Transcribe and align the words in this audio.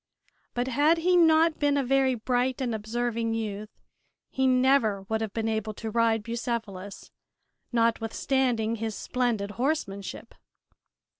But 0.55 0.67
had 0.67 0.97
he 0.97 1.15
not 1.15 1.59
been 1.59 1.77
a 1.77 1.83
very 1.83 2.15
bright 2.15 2.59
and 2.59 2.73
observing 2.73 3.35
youth 3.35 3.69
he 4.31 4.47
never 4.47 5.03
would 5.03 5.21
have 5.21 5.31
been 5.31 5.47
able 5.47 5.75
to 5.75 5.91
ride 5.91 6.23
Bucephalus, 6.23 7.11
notwithstanding 7.71 8.77
his 8.77 8.95
splendid 8.95 9.51
horsemanship. 9.61 10.33